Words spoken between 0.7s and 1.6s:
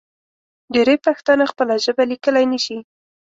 ډېری پښتانه